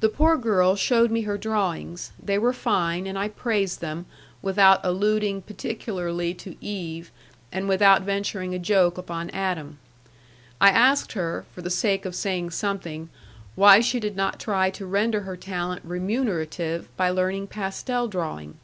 The 0.00 0.10
poor 0.10 0.36
girl 0.36 0.76
shewed 0.76 1.10
me 1.10 1.22
her 1.22 1.38
drawings; 1.38 2.12
they 2.22 2.36
were 2.36 2.52
fine, 2.52 3.06
and 3.06 3.18
I 3.18 3.28
praised 3.30 3.80
them, 3.80 4.04
without 4.42 4.84
alluding 4.84 5.40
particularly 5.40 6.34
to 6.34 6.54
Eve, 6.62 7.10
and 7.50 7.66
without 7.66 8.02
venturing 8.02 8.54
a 8.54 8.58
joke 8.58 8.98
upon 8.98 9.30
Adam. 9.30 9.78
I 10.60 10.68
asked 10.68 11.12
her, 11.12 11.46
for 11.54 11.62
the 11.62 11.70
sake 11.70 12.04
of 12.04 12.14
saying 12.14 12.50
something, 12.50 13.08
why 13.54 13.80
she 13.80 13.98
did 14.00 14.16
not 14.16 14.38
try 14.38 14.68
to 14.72 14.84
render 14.84 15.22
her 15.22 15.34
talent 15.38 15.80
remunerative 15.86 16.94
by 16.98 17.08
learning 17.08 17.46
pastel 17.46 18.08
drawing. 18.08 18.58